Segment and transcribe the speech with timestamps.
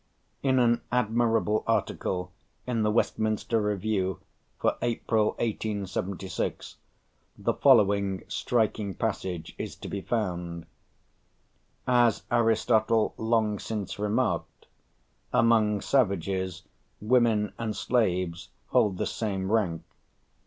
[0.41, 2.31] In an admirable article
[2.65, 4.19] in the Westminster Review
[4.57, 6.77] for April, 1876,
[7.37, 10.65] the following striking passage is to be found:
[11.85, 14.65] "As Aristotle long since remarked,
[15.31, 16.63] among savages
[16.99, 19.83] women and slaves hold the same rank.